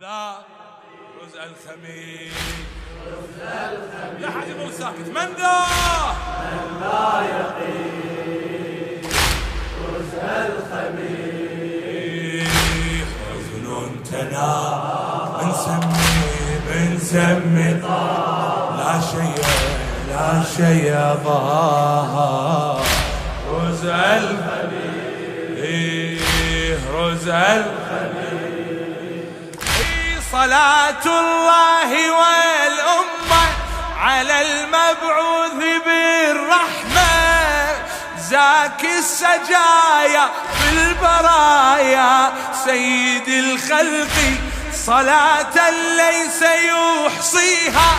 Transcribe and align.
ذا 0.00 0.36
رزء 1.22 1.40
الخميس. 1.42 2.32
لا 4.20 4.30
حد 4.30 4.48
يقول 4.48 4.72
ساكت. 4.72 5.08
من 5.08 5.14
ذا 5.14 5.58
من 6.42 6.68
ذا 6.80 7.06
يقين 7.32 9.02
رزء 9.94 10.24
الخميس 10.48 11.76
حزن 13.28 13.66
تنا 14.10 14.52
بنسمي 15.40 16.04
بنسمي 16.68 17.70
لا 18.78 18.92
شيء 19.00 19.40
لا 20.08 20.28
شيء 20.56 20.92
ظاهر 21.24 22.80
رزء 23.50 23.94
الخميس. 24.20 25.46
رزء 26.94 27.32
الخميس. 27.32 27.85
صلاة 30.36 31.06
الله 31.06 31.90
والأمة 32.10 33.44
على 34.00 34.36
المبعوث 34.42 35.52
بالرحمة. 35.86 37.08
زاكي 38.30 38.98
السجايا 38.98 40.28
في 40.58 40.68
البرايا 40.72 42.32
سيد 42.64 43.28
الخلق 43.28 44.16
صلاة 44.86 45.70
ليس 45.96 46.42
يحصيها 46.42 47.90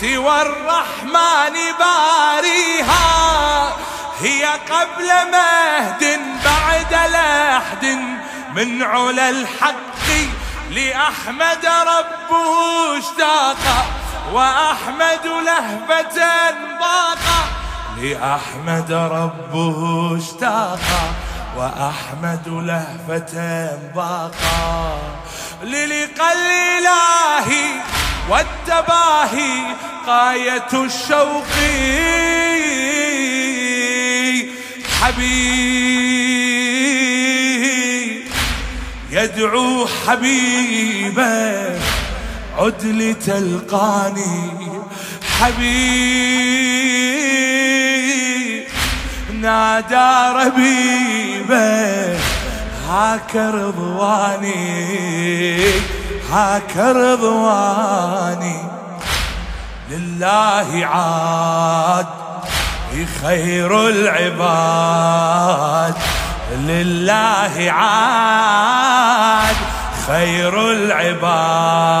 سوى 0.00 0.42
الرحمن 0.42 1.56
باريها. 1.78 3.06
هي 4.20 4.44
قبل 4.44 5.08
مهد 5.32 6.20
بعد 6.44 6.92
لحد 7.12 7.84
من 8.54 8.82
علا 8.82 9.28
الحق 9.28 9.87
لأحمد 10.70 11.64
ربه 11.66 12.98
اشتاق 12.98 13.86
وأحمد 14.32 15.26
لهفة 15.46 16.20
ضاق. 16.80 17.24
لأحمد 18.02 18.92
ربه 18.92 19.78
اشتاق 20.18 20.80
وأحمد 21.56 22.48
لهفة 22.48 23.34
ضاق. 23.94 24.34
للقى 25.62 26.32
الإله 26.32 27.48
والتباهي 28.28 29.62
قاية 30.06 30.72
الشوق. 30.72 31.44
حبيب 35.02 36.17
يدعو 39.18 39.86
حبيبه 40.06 41.80
عد 42.58 42.84
لتلقاني 42.84 44.50
حبيب. 45.38 46.78
نادى 49.40 50.10
ربيبه 50.34 52.18
هاك 52.88 53.36
رضواني 53.36 54.80
هاك 56.32 56.76
رضواني. 56.76 58.62
لله 59.90 60.86
عاد 60.86 62.06
خير 63.22 63.88
العباد. 63.88 65.28
لله 66.68 67.72
عاد 67.72 69.56
خير 70.06 70.72
العباد. 70.72 71.98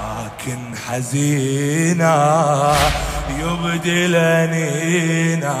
لكن 0.00 0.60
حزينا 0.88 2.16
يبدل 3.38 4.14
أنينا 4.14 5.56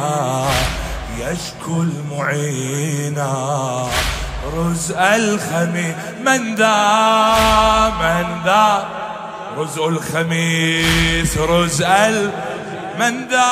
يشكو 1.18 1.82
المعينا 1.82 3.32
رزء 4.56 4.98
الخميس 4.98 5.94
من 6.26 6.54
ذا 6.54 6.78
من 8.00 8.26
ذا. 8.44 8.88
رزء 9.58 9.88
الخميس 9.88 11.38
رزء 11.38 11.88
من 12.98 13.28
ذا. 13.30 13.50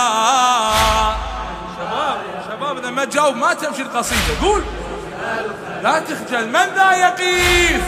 شباب. 1.77 2.28
ما 2.91 3.05
تجاوب 3.05 3.37
ما 3.37 3.55
تمشي 3.55 3.83
القصيدة. 3.83 4.41
قول. 4.43 4.63
لا 5.83 5.99
تخجل. 5.99 6.49
من 6.49 6.67
ذا 6.77 6.93
يقيس 6.93 7.83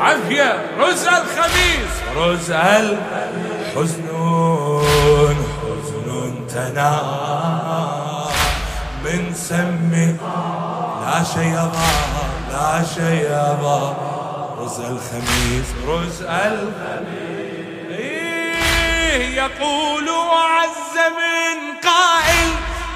عافيه 0.00 0.76
رزء 0.78 1.08
الخميس 1.08 1.92
رزء 2.16 2.54
الحزن 2.54 4.08
حزن 5.62 6.46
تنا. 6.48 7.00
من 9.04 9.34
سم 9.34 10.16
لا 11.04 11.24
شيء 11.34 11.54
ضار 11.54 12.30
لا 12.52 12.84
شيء 12.94 13.30
ضار 13.62 13.94
رزء 14.58 14.84
الخميس 14.86 15.68
رزء 15.88 16.30
الخميس 16.30 17.98
إيه 17.98 19.36
يقول 19.36 20.08
وعز 20.08 20.94
من 21.18 21.56
قائل. 21.88 22.50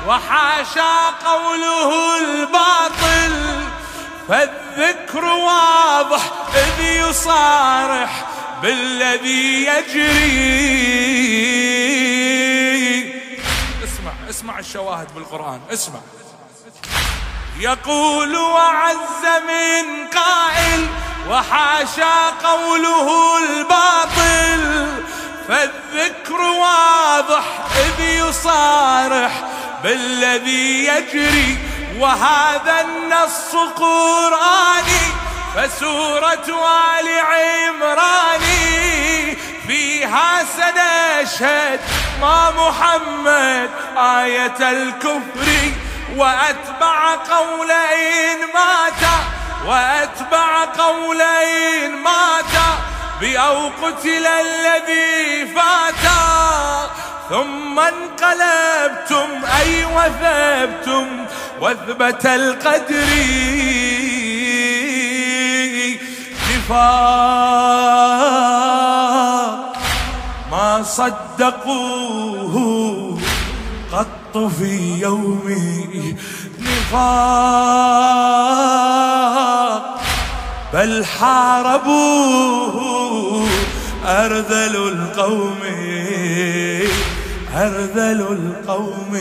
وحاشا 0.07 1.11
قوله 1.25 2.19
الباطل 2.19 3.65
فالذكر 4.29 5.25
واضح 5.25 6.23
إذ 6.55 6.81
يصارح 6.81 8.25
بالذي 8.63 9.65
يجري. 9.65 10.65
اسمع 13.85 14.13
اسمع 14.31 14.59
الشواهد 14.59 15.15
بالقرآن 15.15 15.61
اسمع. 15.73 16.01
يقول 17.61 18.37
وعز 18.37 19.25
من 19.49 20.07
قائل 20.07 20.87
وحاشا 21.31 22.31
قوله 22.31 23.39
الباطل 23.39 24.89
فالذكر 25.49 26.41
واضح 26.41 27.45
إذ 27.77 28.01
يصارح 28.01 29.33
بالذي 29.85 30.87
يجري 30.87 31.59
وهذا 31.99 32.81
النص 32.81 33.55
قرآني 33.77 35.05
فسورة 35.57 36.49
آل 36.99 37.09
عمران 37.19 38.41
فيها 39.67 40.45
سنشهد 40.45 41.81
ما 42.21 42.51
محمد 42.51 43.71
آية 43.97 44.71
الكفر 44.71 45.49
وأتبع 46.17 47.15
قولين 47.15 48.39
مات 48.55 49.11
وأتبع 49.67 50.65
قولين 50.65 51.97
مات 51.97 52.55
بأو 53.21 53.71
قتل 53.83 54.27
الذي 54.27 55.47
فات 55.55 56.05
ثم 57.31 57.79
انقلبتم 57.79 59.29
أي 59.61 59.85
وثبتم 59.85 61.07
وثبت 61.61 62.27
القدر. 62.27 63.11
نفاق 66.55 67.55
ما 70.51 70.83
صدقوه 70.83 72.55
قط 73.93 74.37
في 74.59 75.01
يومي. 75.01 76.17
نفاق 76.61 78.25
بل 80.73 81.05
حاربوه 81.05 82.77
أرذل 84.07 84.77
القوم. 84.77 85.64
أرذل 87.55 88.21
القوم 88.21 89.19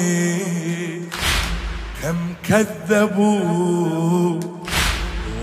كم 2.03 2.17
كذبوا 2.49 4.39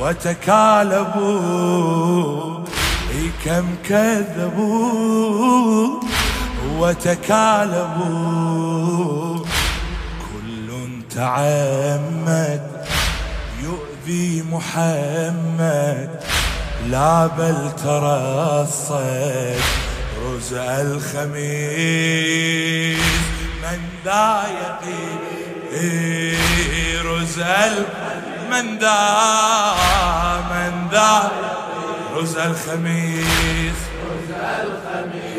وتكالبوا. 0.00 1.30
كم 3.44 3.66
كذبوا 3.88 5.20
وتكالبوا. 6.78 8.30
كل 10.32 10.68
تعمد 11.14 12.66
يؤذي 13.62 14.44
محمد 14.52 16.10
لا 16.90 17.26
بل 17.26 17.70
ترصد 17.84 19.60
رزء 20.18 20.80
الخميس 20.80 22.00
من 23.62 23.80
ذا 24.04 24.42
رزء 27.04 27.86
من 28.50 28.78
ذا 28.78 29.00
من 30.50 30.74
ذا 30.92 31.30
رز 32.16 32.36
الخميس. 32.36 33.78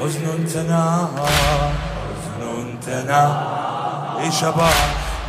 حزن 0.01 0.45
تنام 0.53 1.15
حزن 2.39 2.79
تنام 2.85 3.35
اي 4.19 4.31
شباب 4.31 4.79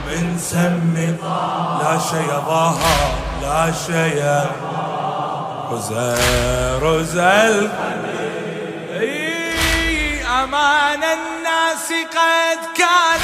من 0.07 0.39
سم 0.39 0.97
لا 1.83 1.99
شيء 2.11 2.31
ظهر 2.47 3.11
لا 3.43 3.73
شيء 3.87 4.23
رز 5.73 5.93
رز 6.83 7.17
أمان 10.73 11.05
الناس 11.05 11.93
قد 11.93 12.59
كان 12.77 13.21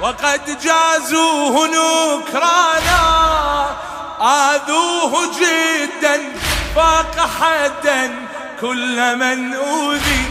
وقد 0.00 0.58
جازوه 0.60 1.66
نكرانا. 1.66 3.04
آذوه 4.20 5.30
جدا 5.40 6.22
فاق 6.76 7.28
حدا 7.40 8.26
كل 8.60 9.16
من 9.16 9.54
أوذي. 9.54 10.24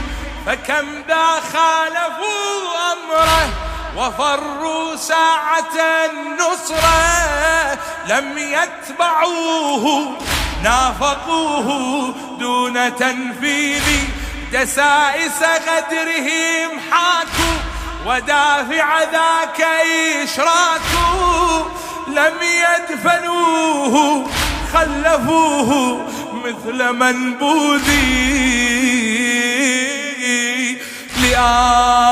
فكم 0.45 1.03
ذا 1.07 1.27
خالفوا 1.53 2.91
أمره 2.93 3.49
وفروا 3.97 4.95
ساعة 4.95 5.75
النصرة 6.05 7.03
لم 8.07 8.37
يتبعوه 8.37 10.17
نافقوه 10.63 12.15
دون 12.39 12.95
تنفيذ 12.95 13.83
دسائس 14.53 15.39
غدرهم 15.67 16.71
حاكوا 16.91 17.57
ودافع 18.05 18.87
ذاك 18.99 19.59
إشراكوا 20.23 21.63
لم 22.07 22.35
يدفنوه 22.63 23.95
خلفوه 24.73 25.71
مثل 26.45 26.79
منبوذي. 26.91 28.33
لآه 31.21 32.03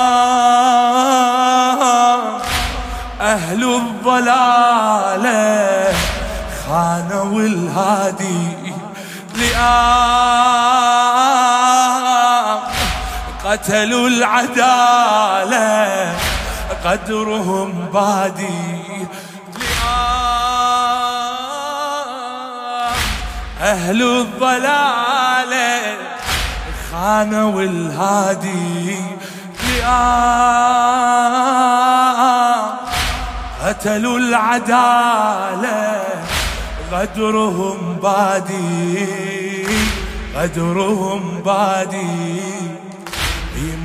أهل 3.22 3.64
الضلالة 3.64 5.14
خانوا 6.68 7.40
الهادي. 7.40 8.74
لآه 9.36 11.21
قتلوا 13.52 14.08
العدالة 14.08 15.58
قدرهم 16.86 17.90
بادي 17.94 19.08
أهل 23.62 24.02
الضلالة 24.02 25.98
خانوا 26.92 27.62
الهادي 27.62 28.98
قتلوا 33.66 34.20
العدالة 34.20 36.04
غدرهم 36.92 38.00
بادي 38.04 39.08
غدرهم 40.36 41.42
بادي 41.46 42.71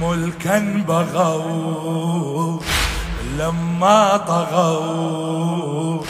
ملكا 0.00 0.84
بغوا 0.88 2.60
لما 3.38 4.16
طغوا. 4.16 6.02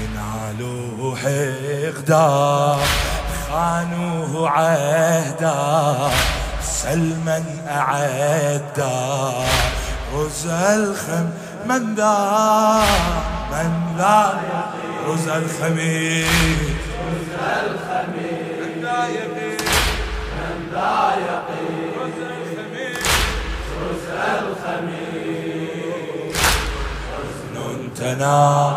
ينالوا 0.00 1.16
حقدا 1.16 2.76
خانوه 3.48 4.50
عهدا 4.50 6.10
سلما 6.62 7.44
أعدا. 7.68 8.90
رز 10.14 10.46
الخم 10.46 11.28
من 11.66 11.94
ذا 11.94 12.82
من 13.52 13.72
ذا 13.98 14.40
رز 15.06 15.28
الخميس 15.28 16.26
رز 17.10 17.32
الخميس 17.64 18.58
من 18.60 18.82
ذا 18.82 18.98
يقين 19.18 19.58
من 20.36 20.56
ذا 20.72 20.96
يقين 21.28 21.79
الخميس 24.40 25.70
حزن 27.10 27.56
تنام 27.94 28.74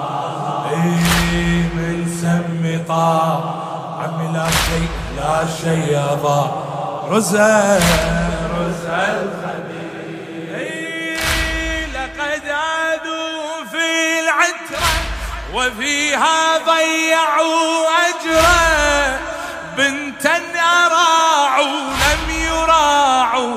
من 1.75 1.97
سم 2.21 2.63
عمي 3.99 4.27
لا 4.33 4.47
شيء 4.49 4.89
لا 5.17 5.37
شيء 5.61 5.85
يضاع 5.97 6.49
رزا 7.09 7.79
رزا 8.59 8.99
الخبير. 9.21 10.53
لقد 11.93 12.43
عادوا 12.49 13.65
في 13.71 13.87
العترة 14.23 14.93
وفيها 15.53 16.39
ضيعوا 16.57 17.87
أجرا. 18.07 18.63
بنتا 19.77 20.37
أراعوا 20.55 21.81
لم 22.03 22.23
يراعوا. 22.29 23.55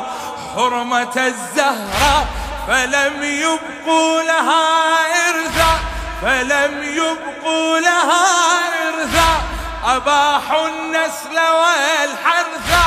حرمة 0.56 1.16
الزهرة 1.16 2.26
فلم 2.68 3.22
يبقوا 3.22 4.22
لها 4.22 4.96
إرثا 5.28 5.78
فلم 6.22 6.82
يبقوا 6.82 7.78
لها 7.78 8.26
إرثا. 8.88 9.42
أباحوا 9.84 10.68
النسل 10.68 11.38
والحرثا 11.58 12.86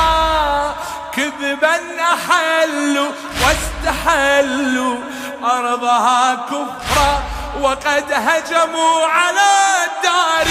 كذبا 1.12 1.80
أحلوا 2.00 3.12
واستحلوا. 3.42 4.96
أرضها 5.44 6.34
كفرا 6.34 7.22
وقد 7.60 8.12
هجموا 8.12 9.06
على 9.06 9.50
الدار 9.86 10.48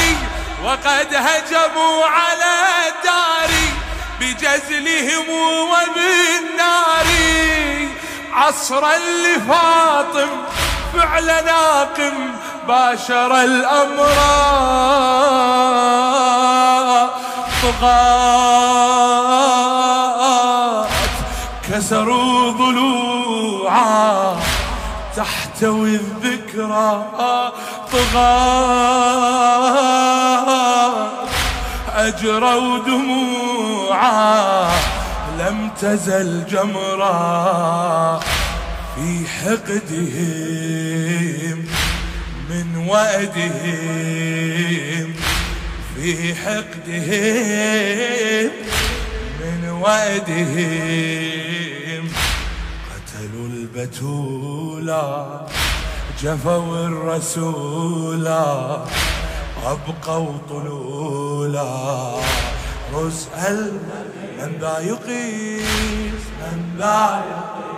وقد 0.64 1.14
هجموا 1.14 2.06
على 2.06 2.54
الدار. 2.88 3.52
بجزلهم 4.20 5.30
وبالنار 5.72 6.99
عصرا 8.40 8.94
لفاطم 8.98 10.30
فعل 10.94 11.26
ناقم 11.26 12.18
باشر 12.68 13.32
الأمر. 13.42 14.10
طغاة 17.64 18.80
كسروا 21.70 22.52
ضلوعا 22.52 24.36
تحتوي 25.16 25.96
الذكرى. 25.96 27.06
طغاة 27.92 29.40
أجروا 31.96 32.80
دموعا 32.80 34.70
لم 35.40 35.72
تزل 35.82 36.46
جمرا. 36.46 38.20
في 39.00 39.28
حقدهم 39.28 40.78
من 42.50 42.88
وأدهم 42.88 44.28
في 45.96 46.36
حقدهم 46.36 47.80
من 49.40 49.70
وأدهم 49.70 50.90
قتلوا 52.90 53.48
البتولا 53.48 55.08
جفوا 56.24 56.88
الرسولا 56.88 58.46
أبقوا 59.66 60.34
طلولا 60.50 61.70
رزء 62.94 63.30
من 64.40 64.52
ذا 64.62 64.80
يقيس 64.80 66.24
من 66.42 66.60
ذا 66.78 67.24
يقيس. 67.30 67.69